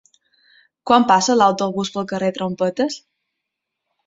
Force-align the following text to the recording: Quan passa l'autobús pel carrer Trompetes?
Quan 0.91 1.05
passa 1.11 1.35
l'autobús 1.41 1.93
pel 1.99 2.09
carrer 2.13 2.31
Trompetes? 2.39 2.99